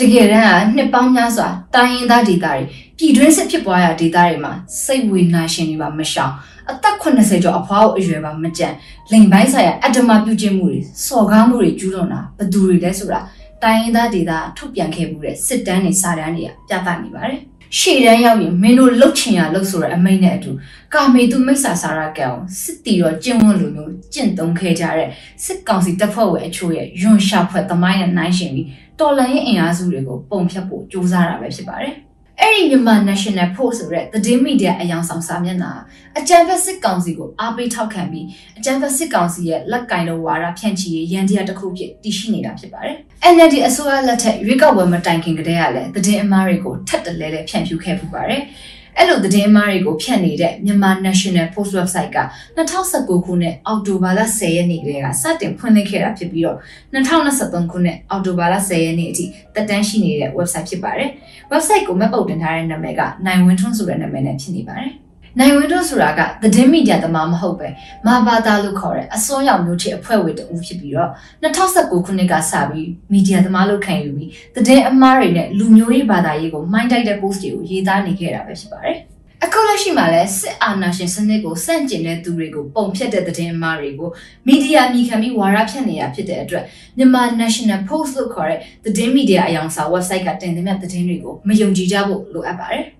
[0.00, 2.56] တကယ်တမ်းကနှစ်ပေါင်းများစွာတိုင်းရင်းသားဒေသတွေ
[2.98, 4.52] ပြည်တွင်းစစ်ဖြစ်ပွားရာဒေသတွေမှာ
[4.84, 6.32] စိတ်ဝေနာရှင်တွေပါမရှောင်
[6.70, 8.68] အသက်80ကျော်အဖွားအရွယ်ပါမကြံ
[9.12, 13.20] လိန်ပိုင်းဆိုင်ရာအတ္တမပြုကျင့်မှုတွေစော်ကားမှုတွေကျူးလွန်တာဘယ်သူတွေလဲဆိုတာ
[13.62, 17.40] တိုင်းရင်းသားဒေသထုတ်ပြန်ခဲ့မှုတဲ့စစ်တမ်းတွေစာတမ်းတွေကပြသနေပါတယ်
[17.78, 20.50] ရှေ့တန်းရောက်ရင်မင်းတို့လှုပ်ချင်ရလှုပ်ဆိုတဲ့အမိန့်နဲ့အတူ
[20.94, 25.08] ကာမေသူမိစ္ဆာစာရကံကိုစစ်တီရောကျင့်ဝတ်လိုမျိုးကျင့်သုံးခဲ့ကြတဲ့
[25.44, 28.66] စစ်ကောင်စီတပ်ဖွဲ့ဝင်အချို့ရဲ့ယွန်ရှာဖွဲ့သမိုင်းနဲ့နှိုင်းယှဉ်ပြီး
[29.00, 31.94] တော်လှန်ရေးအင်အားစုတွေကိုပုံဖြတ်ဖို့ကြိုးစားတာပဲဖြစ်ပါတယ်။
[32.42, 35.72] အဲ့ဒီမြန်မာ National Post ဆိုတဲ့သတင်းမီဒီယာအယောင်ဆောင်စာမျက်နှာ
[36.18, 38.26] အကြံဖက်စစ်ကောင်စီကိုအားပေးထောက်ခံပြီး
[38.58, 42.96] အကြံဖက်စစ်ကောင်စီရဲ့လက်ကင်လိုဝါဒဖြန့်ချီရေးရန်တရားတစ်ခုဖြစ်တည်ရှိနေတာဖြစ်ပါတယ်။
[43.34, 48.42] NLD အစိုးရလက်ထက်ရွေးကောက်ပွဲမတိုင်ခင်ကတည်းကလည်းသတင်းအမှားတွေကိုထပ်တလဲလဲဖြန့်ဖြူးခဲ့ပူပါတယ်။
[48.98, 52.18] အဲ့လိုသတင်းအမှားတွေကိုဖြန့်နေတဲ့မြန်မာ National Post website က
[52.56, 56.58] 2019ခုနှစ်အောက်တိုဘာလ10ရက်နေ့ကလေးကစတင်ဖွင့်လှစ်ခဲ့တာဖြစ်ပြီးတော့
[56.94, 59.24] 2023ခုနှစ်အောက်တိုဘာလ10ရက်နေ့အထိ
[59.54, 61.10] တက်တန်းရှိနေတဲ့ website ဖြစ်ပါတယ်။
[61.52, 64.94] website ကိုမှတ်ပုံတင်ထားတဲ့နာမည်ကနိုင်ဝင်းထွန်းဆိုတဲ့နာမည်နဲ့ဖြစ်နေပါတယ်။
[65.38, 67.68] နိုင်ဝင်းတို့ဆိုတာကသတင်းမီဒီယာသမားမဟုတ်ပဲ
[68.06, 71.10] မာဘာသာလို့ခေါ်တဲ့အစွန်းရောက်မျိုးချစ်အဖွဲ့ဝင်တဦးဖြစ်ပြီးတော့
[71.42, 78.98] 2019ခုနှစ်ကစပြီးမီဒီယာသမားလို့ခံယူပြီးသတင်းအမှားတွေနဲ့လူမျိုးရေးဘာသာရေးကိုမိုင်းတိုက်တဲ့ post တွေကိုရေးသားနေခဲ့တာပဲဖြစ်ပါတယ်။
[79.44, 84.10] အခုလက်ရှိမှာလဲစစ်အာဏာရှင်စနစ်ကိုစန့်ကျင်တဲ့သူတွေကိုပုံဖြတ်တဲ့သတင်းအမှားတွေကို
[84.46, 86.64] မီဒီယာအမိခံပြီးဝါရဖြန့်နေရဖြစ်တဲ့အတွက်
[86.96, 92.86] မြန်မာ National Post လို့ခေါ်တဲ့သတင်းမီဒီယာအယောင်စာ website ကတင်သွင်းတဲ့သတင်းတွေကိုမယုံကြည်ကြဖို့လိုအပ်ပါတယ်။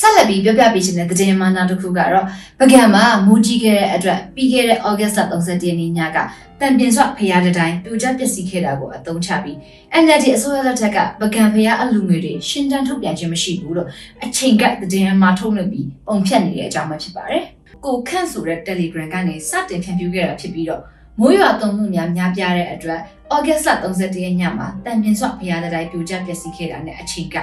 [0.00, 2.24] ဆက်လက်ပြီးပြောပြပေးခြင်းတဲ့သတင်းမှနောက်တစ်ခုကတော့
[2.60, 6.18] ပကံမှာမူကြီးခဲ့တဲ့အတွက်ပြီးခဲ့တဲ့ဩဂတ်စ်31ရက်နေ့ညက
[6.60, 9.56] တန်ပြင်စွဖရားတတိုင်းပြိုကျပျက်စီးခဲ့တာကိုအသုံးချပြီး
[10.02, 13.88] NLD အစိုးရလက်ထက်ကပကံဖရားအလူငွေတွေရှင်းတန်းထုတ်ပြန်ခြင်းမရှိဘူးလို့
[14.24, 17.42] အချိန်ကသတင်းအမှားထုတ်လွှင့်ပြီးပုံဖြတ်နေတဲ့အကြောင်းပဲဖြစ်ပါတယ်။
[17.84, 20.82] ကိုခန့်ဆိုတဲ့ Telegram ကနေစတင်ဖြန့်ဖြူးခဲ့တာဖြစ်ပြီးတော့
[21.20, 23.00] မိုးရွာသွန်းမှုများများပြားတဲ့အတွက်
[23.34, 27.36] ဩဂတ်စ်31ရက်ညမှာတန်ပြင်စွဖရားတတိုင်းပြိုကျပျက်စီးခဲ့တာနဲ့အချိန်က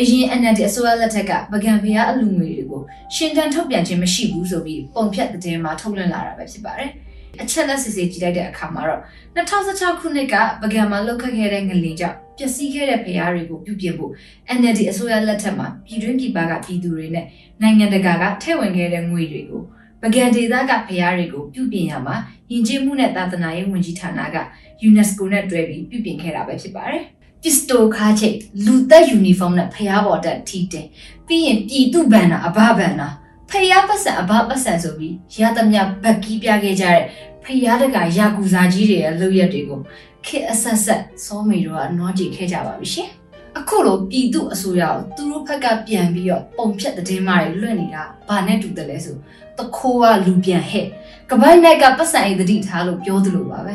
[0.00, 2.82] အရင် NLD အစိုးရလက်ထက်ကပကံဖျားအလူငွေတွေကို
[3.14, 6.90] ရှင်းတန်းထုတ်ပြန်ခြင်းမရှိဘူးဆိုပြီးပုံဖြတ်တဲ့မှာထုတ်လွှင့်လာတာပဲဖြစ်ပါတယ်။
[7.42, 9.00] အချက်လက်စစ်စစ်ကြည့်လိုက်တဲ့အခါမှာတော့
[9.36, 14.12] 2016ခုနှစ်ကပကံမှာလောက်ခတ်ခဲ့တဲ့ငလင်ကြောင့်ပျက်စီးခဲ့တဲ့ဖျားတွေကိုပြုပြင်ဖို့
[14.58, 17.26] NLD အစိုးရလက်ထက်မှာပြည်တွင်းပြည်ပကပြည်သူတွေနဲ့
[17.62, 19.62] နိုင်ငံတကာကထည့်ဝင်ခဲ့တဲ့ငွေတွေကို
[20.02, 22.16] ပကံဒေသကဖျားတွေကိုပြုပြင်ရမှာ
[22.50, 24.36] ယဉ်ကျေးမှုနဲ့သာသနာရေးဝန်ကြီးဌာနက
[24.88, 27.04] UNESCO နဲ့တွဲပြီးပြုပြင်ခဲ့တာပဲဖြစ်ပါတယ်။
[27.44, 30.86] ပစ္စတိုခါချိတ်လူသက်ယူနီဖောင်းနဲ့ဖျားပေါ်တက်ထီတင်
[31.26, 33.08] ပြီးရင်ပြည်သူဘန်နာအဘဘန်နာ
[33.50, 37.02] ဖျားပတ်စံအဘပတ်စံဆိုပြီးရသမျှဘက်ကီးပြခဲ့ကြတဲ့
[37.44, 39.80] ဖျားတကရာကူစာကြီးတွေရဲ့လုပ်ရက်တွေကို
[40.26, 43.10] ခေအဆက်ဆက်စောမေတို့ကနွားကြည့်ခဲ့ကြပါပြီရှင်။
[43.58, 49.16] အခုလိုပြည်သူအစိုးရကိုသူတို့ဘက်ကပြန်ပြီးတော့ပုံဖြတ်တဲ့င်းမာတွေလွှင့်နေတာဘာနဲ့တူတယ်လဲဆို
[49.58, 50.86] တခိုးကလူပြန်ဟဲ့
[51.30, 53.74] ကပိုက်နိုင်ကပတ်စံအိတ်တိထားလို့ပြောသလိုပါပဲ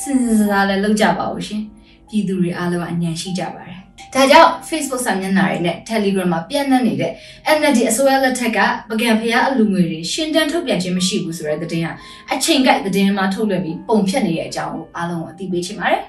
[0.00, 1.62] စဉ်းစားလည်းလောက်ကြပါဦးရှင်
[2.08, 7.12] ပြည်သူတွေအားလုံးအညံရှိကြပါတယ်ဒါကြောင့် Facebook စာမျက်နှာတွေနဲ့ Telegram မှာပြန့်နှံ့နေတဲ့
[7.56, 11.88] NLD အစိုးရလက်ထက်ကပကံဖျားအလူငွေတွေရှင်းတန်းထုတ်ပြန်ခြင်းမရှိဘူးဆိုတဲ့သတင်းက
[12.32, 16.02] အချိန်ကိုက်သတင်းမှာထုတ်လွှင့်ပြီးပုံဖြတ်နေတဲ့အကြောင်းကိုအားလုံးကိုအသိပေးချင်ပါတယ်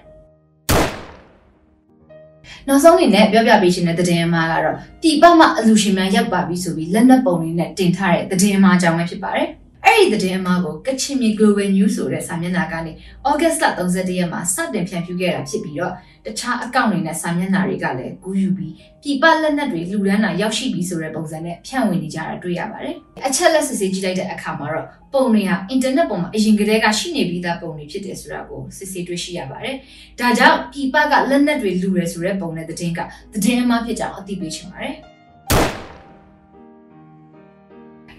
[2.67, 9.49] နောက်ဆုံးအနေနဲ့ပြောပြပေးခြင်းတဲ့သတင်းအမှားကတော့ဒီပမှအလူရှင်များရောက်ပါပြီဆိုပြီးလက်နက်ပုံတွေနဲ့တင်ထားတဲ့သတင်းအမှားအကြောင်းပဲဖြစ်ပါတယ်။
[9.85, 12.91] အဲ့ဒီသတင်းအမှားကိုကချင်မြေ Global News ဆိုတဲ့စာမျက်နှာကနေ
[13.29, 15.93] August လ31ရက်မှာစတင်ဖြန့်ဖြူးခဲ့တာဖြစ်ပြီးတော့
[16.25, 22.95] တခြားအကောင့်တွေနဲ့စာမျက်နှာတွေကလည်းကူးယူပြီးပြည်ပလက်နက်တွေလူဒန်းတာရောက်ရှိပြီးဆိုတဲ့ပုံစံနဲ့ဖြန့်ဝေနေကြတာတွေ့ရပါတယ်။
[23.27, 29.75] အချက်လက်စစ်ဆေးကြည့်လိုက်တဲ့အခါမှာတော့ပုံတွေဟာအင်တာနက်ပေါ်မှာအရင်ကတည်းကရှိနေပြီးသားပုံတွေဖြစ်တယ်ဆိုတာကိုစစ်ဆေးတွေ့ရှိရပါတယ်။
[30.19, 32.99] ဒါကြောင့်ပြည်ပကလက်နက်တွေလူရဲဆိုတဲ့ပုံနဲ့သတင်းက
[33.33, 34.95] သတင်းအမှားဖြစ်ကြောင်းအသိပေးချင်ပါတယ်။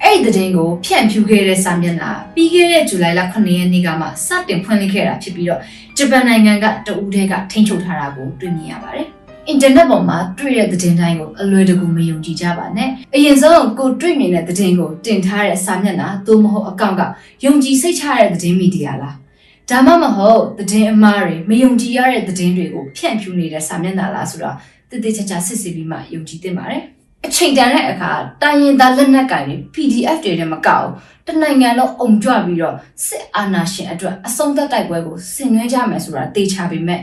[0.08, 5.60] အဲ့ဒီတဲ့ကိုဖြန့်ဖြူးခဲ့တဲ့စာမျက်နှာပြီးခဲ့တဲ့ဇူလိုင်လ9ရက်နေ့ကမှစတင်ဖွင့်လှစ်ခဲ့တာဖြစ်ပြီးတော့
[5.96, 9.06] ဂျပန်နိုင်ငံကတဦးတည်းကထိန်းချုပ်ထားတာကိုတွေ့မြင်ရပါတယ်။
[9.48, 17.02] အင်တာနက်ပေါ်မှာတွေ့တဲ့သတင်းတိုင်းကိုအလွယ်တကူမယုံကြည်ကြပါနဲ့။အရင်ဆုံးကိုတွေ့မြင်တဲ့သတင်းကိုတင်ထားတဲ့စာမျက်နှာသို့မဟုတ်အကောင့်က
[17.44, 19.14] ယုံကြည်စိတ်ချတဲ့သတင်းမီဒီယာလား။
[19.70, 24.56] ဒါမှမဟုတ်သတင်းအမှားတွေမယုံကြည်ရတဲ့သတင်းတွေကိုဖြန့်ဖြူးနေတဲ့စာမျက်နှာလားဆိုတော့
[24.90, 26.84] တည်တည်ချာချာစစ်ဆေးပြီးမှယုံကြည်သင့်ပါတယ်။
[27.24, 30.88] အချိန်တန်တဲ့အခါတိုင်းရင်သားလက်နက်ကင်တွေ PDF တွေနဲ့မကောက်
[31.26, 32.74] တနိုင်ငံလုံးအုံကြွပြီးတော့
[33.06, 37.00] စစ်အာဏာရှင်အတွက်အဆုံးသတ်တိုက်ပွဲကိုဆင်နွှဲကြမယ်ဆိုတာတေချာပေမဲ့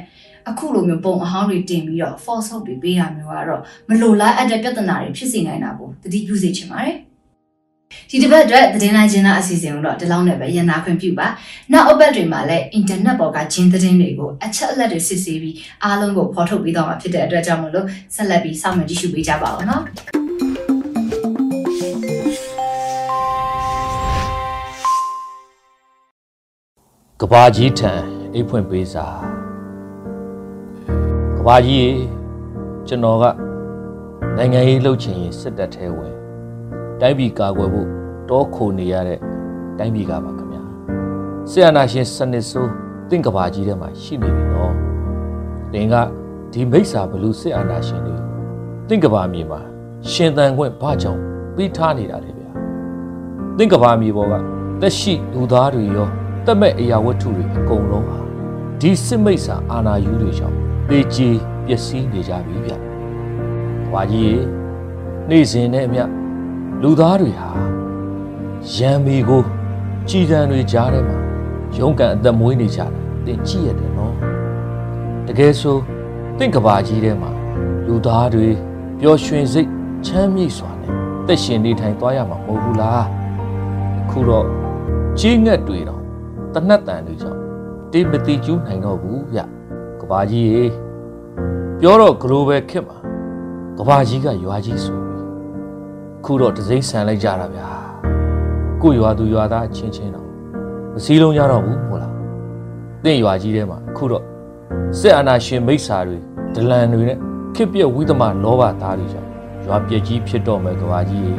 [0.50, 6.96] အခုလိုမျိုးပုံအဟောင်းတွေတင်ပြီးတော့ false hope တွေပေးတာမျိုးကတော့မလိုလားအပ်တဲ့ပြဿနာတွေဖြစ်စေနိုင်တာကိုတတိပြုစေချင်ပါတယ်
[8.10, 11.28] ဒီတစ်ပတ်အတွက်သတင်းလိုက်ခြင်းသားအစီအစဉ်ကိုတော့ဒီလောက်နဲ့ပဲရန်နာခွင့်ပြုပါ
[11.72, 19.84] နောက်အပတ်တွေမှာလည်း internet ပေါ်ကဂျင်းသတင်းတွေကိုအချက်အလက်တွေစစ်ဆေးပြီးအားလုံးကိုဖော်ထုတ်ပေးတော့မှာဖြစ်တဲ့အတွက်ကြောင့်မလို့ဆက်လက်ပြီးစောင့်မျှော်ကြည့်ရှုပေးကြပါဦးနော်
[27.22, 27.92] ကဘာကြီးထံ
[28.34, 29.06] အိတ်ဖွင့်ပေးစာ
[31.38, 31.92] ကဘာကြီး
[32.88, 33.26] ကျွန်တော်က
[34.38, 36.23] နိုင်ငံရေးလှုပ်ချင်ရင်စစ်တပ်ထဲဝင်
[37.04, 37.88] တိုင်းပြည်ကာကွယ်ဖို့
[38.30, 39.20] တောခိုနေရတဲ့
[39.78, 40.64] တိုင်းပြည်ကပါခင်ဗျာ
[41.50, 42.72] ဆီယနာရှင်စနစ်ဆိုး
[43.10, 44.74] တင့်ကဘာကြီးထဲမှာရှိနေပြီနော်
[45.74, 45.94] တင်က
[46.54, 48.16] ဒီမိစ္ဆာဘလူစစ်အာဏာရှင်တွေ
[48.88, 49.60] တင့်ကဘာမြေမှာ
[50.12, 51.22] ရှင်သန်ခွင့်ဘာကြောင့်
[51.56, 52.50] ပြီးထားနေတာလဲဗျာ
[53.58, 54.34] တင့်ကဘာမြေပေါ်က
[54.82, 56.08] တက်ရှိလူသားတွေရော
[56.46, 58.18] တတ်မဲ့အရာဝတ္ထုတွေအကုန်လုံးဟာ
[58.82, 61.28] ဒီစစ်မိတ်ဆာအာနာယူတွေကြောင့်ပေချီ
[61.66, 62.72] ပျက်စီးနေကြပြီဗျ။
[63.92, 64.44] ဘာကြီး
[65.30, 66.23] နေ့စဉ်နဲ့အမျှ
[66.82, 67.50] လူသားတွေဟာ
[68.76, 69.44] ရံမီကို
[70.10, 71.18] ကြည်တံတွေကြားထဲမှာ
[71.78, 72.86] ရုန်းကန်အသက်မွေးနေကြတာ
[73.26, 74.16] သင်ကြည့်ရတယ်နော်။
[75.28, 75.78] တကယ်ဆို
[76.38, 77.32] တင့်ကဘာကြီးထဲမှာ
[77.86, 78.48] လူသားတွေ
[79.00, 79.70] ပျော်ရွှင်စိတ်
[80.06, 80.92] ချမ်းမြေ့စွာနဲ့
[81.28, 83.04] တက်ရှင်နေထိုင်သွားရမှာမဟုတ်ဘူးလား။
[84.10, 84.46] ခုတော့
[85.20, 86.02] ကြီးငတ်တွေတော့
[86.54, 87.40] တနတ်တန်တွေကြောင့်
[87.92, 89.40] တေးမတိကျူးနိုင်တော့ဘူးဗျ
[90.02, 90.64] ကဘာကြီးရေ
[91.80, 92.98] ပြောတော့ global ခက်မှာ
[93.78, 95.03] ကဘာကြီးကရွာကြီးဆိုပြီး
[96.26, 97.70] ခုတော့တစိမ့်ဆန်လိုက်ကြတာဗျာ
[98.82, 100.28] ကိုရွာသူရွာသားအချင်းချင်းတော့
[100.94, 102.14] မစည်းလုံးကြတော့ဘူးမို့လား
[103.04, 104.24] တင့်ရွာကြီးထဲမှာခုတော့
[105.00, 106.18] စစ်အာဏာရှင်မိစ္ဆာတွေ
[106.56, 107.18] ဒလန်တွေနဲ့
[107.56, 109.30] ခစ်ပြက်ဝိသမလောဘသားတွေကြောင့်
[109.66, 111.34] ရွာပြက်ကြီးဖြစ်တော့မယ်ကဘာကြီးရေ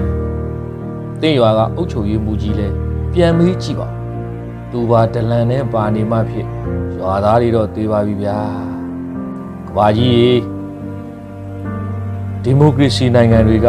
[1.21, 2.69] တင့်ရွာကအုတ်ချုပ်ရေးမူကြီးလဲ
[3.13, 3.89] ပြန်မေးကြည့်ပါ
[4.71, 6.47] သူပါဒလန်နဲ့ပါနေမှဖြစ်
[6.99, 8.39] ရွာသားတွေတော့သေးပါပြီဗျာ
[9.69, 10.39] ကဘာကြီး
[12.43, 13.69] ဒီမိုကရေစီနိုင်ငံတွေက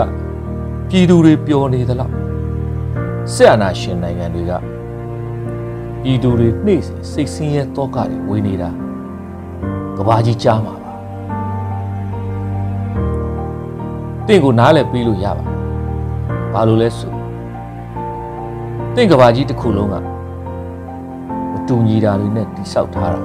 [0.98, 2.12] ပြည်သူတွေပျော်နေသလား
[3.34, 4.52] ဆက်အာဏာရှင်နိုင်ငံတွေက
[6.04, 8.70] ပြည်သူတွေနှိမ့်စေစိတ်ဆင်းရဲတော့ကတွေဝေနေတာ
[9.98, 10.92] ကဘာကြီးကြားမှာပါ
[14.28, 15.46] တင့်ကိုနားလည်ပြီးလို့ရပါ
[16.54, 17.14] ဘာလို့လဲဆို
[18.96, 19.96] တင့်ကဘာကြီးတစ်ခုလုံးက
[21.68, 23.22] တူညီတာတွေနဲ့တိဆောက်ထားတာ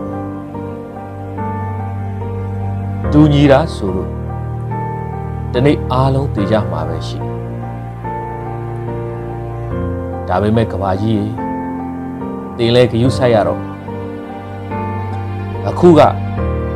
[3.12, 4.10] တူညီတာဆိုလို့
[5.52, 7.20] ဒီနေ့အားလုံးသိကြမှာပဲရှိ
[10.30, 11.24] ဒါပေမဲ့ကဘာကြီး
[12.56, 13.60] တင်လဲဂယုဆိုင်ရတော့
[15.68, 16.00] အခုက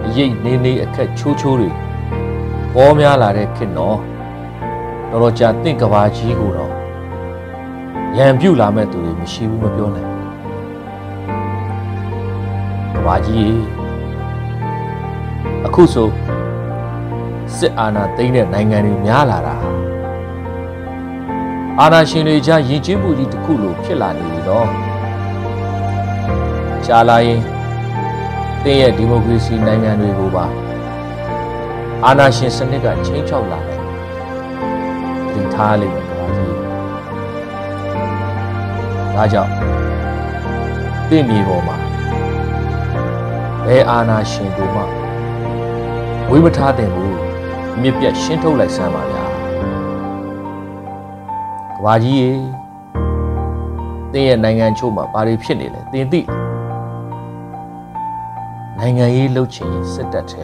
[0.06, 1.70] အရေးနေနေအခက်ချိုးချိုးတွေ
[2.74, 3.98] ပေါ်များလာတဲ့ခေတ်နော်
[5.10, 6.72] တော်တော်ကြာတင့်ကဘာကြီးကိုတော့
[8.18, 10.10] ရံပြုတ်လာမဲ့သူတွေမရှိဘူးမပြောနိုင်
[12.94, 13.54] ကဘာကြီး
[15.66, 16.08] အခုဆို
[17.56, 19.53] စစ်အာဏာသိမ်းတဲ့နိုင်ငံတွေများလာတာ
[21.80, 24.68] အာဏာရှင်တွေကြားယဉ်ကျေးမှုကြီးတစ်ခုလိုဖြစ်လာနေပြီတော့
[26.84, 27.40] ရှားလာရင်
[28.62, 30.44] တင်းရဲ့ဒီမိုကရေစီနိုင်ငံတွေကိုပါ
[32.04, 33.80] အာဏာရှင်စနစ်ကချိန်ချောက်လာတယ်
[35.32, 36.54] ဒီထားလိမ့်မယ်ကွာကြီး
[39.14, 39.52] ဒါကြောင့်
[41.08, 41.76] တင့်မြေပေါ်မှာ
[43.66, 44.82] ဘယ်အာဏာရှင်ကိုမှ
[46.30, 47.16] ဝိမထားတဲ့ဘူး
[47.80, 49.23] မြစ်ပြတ်ရှင်းထုတ်လိုက်စမ်းပါဗျာ
[51.84, 52.30] ကဘာကြီးရေ
[54.12, 56.20] တင်းရဲ့နိုင်ငံချို့မှာဘာတွေဖြစ်နေလဲတင်းသိ
[58.78, 60.42] နိုင်ငံရေးလှုပ်ချင်ရင်စစ်တပ်ထဲ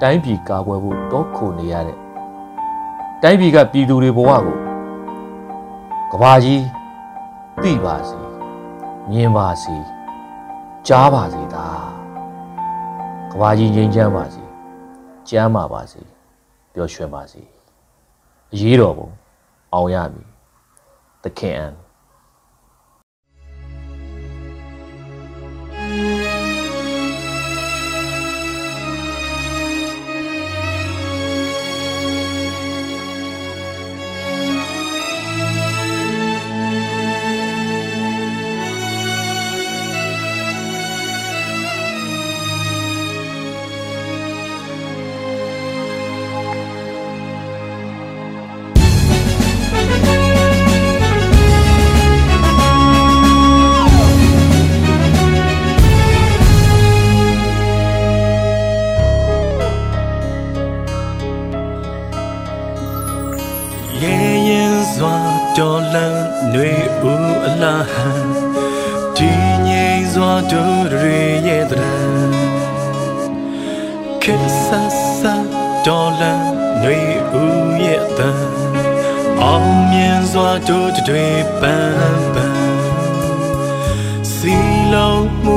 [0.00, 1.98] တိုင်းပြည်ကာကွယ်ဖို့တောခိုနေရတဲ့
[3.22, 4.56] တိုင်းပြည်ကပြည်သူတွေဘဝကို
[6.12, 6.64] ကဘာကြီး
[7.62, 8.18] သိပါစေ
[9.10, 9.76] မြင်ပါစေ
[10.86, 11.66] ကြားပါစေသာ
[13.32, 14.42] ကဘာကြီးငြိမ်းချမ်းပါစေ
[15.28, 16.00] ကျမ်းမာပါစေ
[16.74, 17.42] ပျော်ရွှင်ပါစေ
[18.52, 19.19] အရေးတော်ပုံ
[19.74, 20.26] အောင်ရမည်
[21.22, 21.62] သခင်အ
[79.42, 81.26] အောင်မြင်စွာတို့တွေ
[81.60, 82.80] ပန်းပန်း
[84.34, 84.54] စီ
[84.92, 85.56] လုံးမှု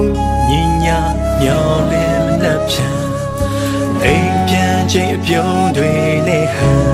[0.50, 0.52] ည
[0.86, 1.00] ညာ
[1.39, 2.89] မျောလင်းလက်ဖြံ
[4.04, 5.91] အိမ်ပြန်ချိန်အပြုံးတွေ
[6.28, 6.86] နဲ့ဟန်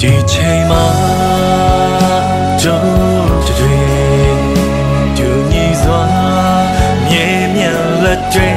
[0.00, 0.86] ဒီချိန်မှာ
[2.62, 3.78] တို့တွေ
[5.16, 6.04] ဒူညီစွာ
[7.08, 7.72] မြဲမြံ
[8.04, 8.50] လက်တွေ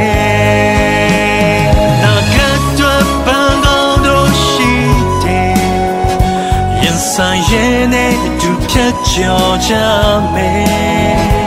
[7.16, 9.74] ဆိုင်ရင်နဲ့ဒူဖြတ်ကျော်ကြ
[10.34, 11.43] မယ်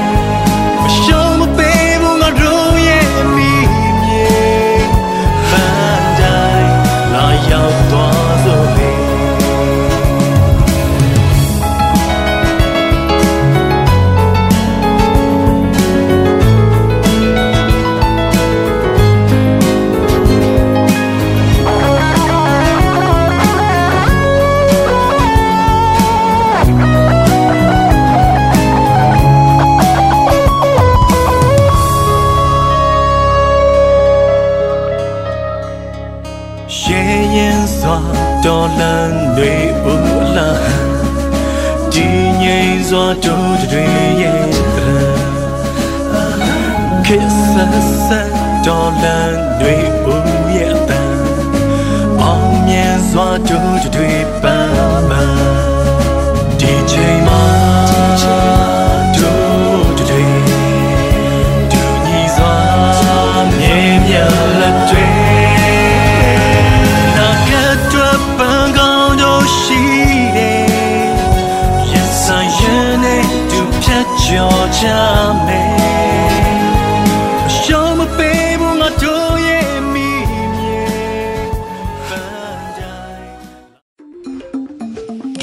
[48.66, 49.76] တော်လန်တွေ
[50.06, 51.16] ဦးရဲ့တန်
[52.22, 55.55] အောင်မြင်စွာတို့တွေပန်းပန်း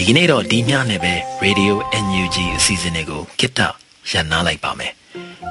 [0.05, 1.13] ဒီကနေ့တော့ဒီညနဲ့ပဲ
[1.43, 1.73] Radio
[2.05, 3.59] NUG အစီအစဉ်လေးကိုကိတ္တ
[4.11, 4.93] ရန်နာလိုက်ပါမယ်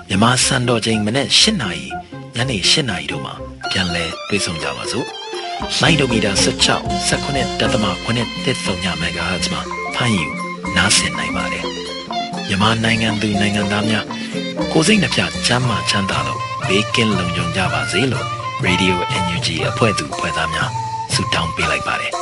[0.08, 1.86] မြန်မာစံတော်ချိန်မနေ့၈နာရီ
[2.36, 3.34] ညနေ၈နာရီတို့မှာ
[3.70, 5.06] ပြန်လည်တွေ့ဆုံကြပါစို့
[5.80, 9.62] လိုင်းဒိုမီတာ16 19တက်သမ9တက်ဆုံည MHz မှာ
[9.94, 10.26] ဖမ်းယူ
[10.76, 11.64] နားဆင်နိုင်ပါတယ်
[12.48, 14.06] မြန်မာနိုင်ငံသူနိုင်ငံသားများ
[14.72, 18.26] ကိုယ်စိတ်နှပြချမ်းမာချမ်းသာလို့ဘေးကင်းလုံခြုံကြပါစေလို့
[18.66, 20.70] Radio NUG အဖွဲ့သူအဖွဲ့သားများ
[21.14, 22.21] ဆုတောင်းပေးလိုက်ပါတယ်